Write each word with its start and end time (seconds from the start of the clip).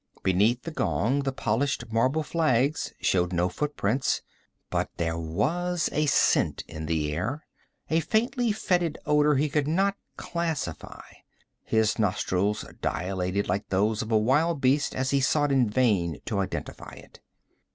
Beneath 0.23 0.63
the 0.63 0.71
gong 0.71 1.19
the 1.21 1.31
polished 1.31 1.91
marble 1.91 2.23
flags 2.23 2.91
showed 3.01 3.31
no 3.31 3.49
footprints, 3.49 4.23
but 4.71 4.89
there 4.97 5.15
was 5.15 5.91
a 5.93 6.07
scent 6.07 6.63
in 6.67 6.87
the 6.87 7.13
air 7.13 7.45
a 7.87 7.99
faintly 7.99 8.51
fetid 8.51 8.97
odor 9.05 9.35
he 9.35 9.47
could 9.47 9.67
not 9.67 9.95
classify; 10.17 11.05
his 11.63 11.99
nostrils 11.99 12.65
dilated 12.81 13.47
like 13.47 13.69
those 13.69 14.01
of 14.01 14.11
a 14.11 14.17
wild 14.17 14.59
beast 14.59 14.95
as 14.95 15.11
he 15.11 15.21
sought 15.21 15.51
in 15.51 15.69
vain 15.69 16.19
to 16.25 16.39
identify 16.39 16.93
it. 16.93 17.19